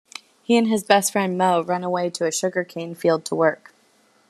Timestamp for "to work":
3.25-3.71